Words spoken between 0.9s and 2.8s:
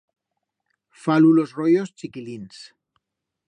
Fa lulos royos chiquilins.